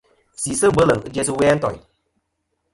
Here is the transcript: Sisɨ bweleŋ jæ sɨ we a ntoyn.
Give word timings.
Sisɨ 0.41 0.67
bweleŋ 0.75 0.99
jæ 1.13 1.21
sɨ 1.27 1.33
we 1.37 1.45
a 1.51 1.53
ntoyn. 1.57 1.79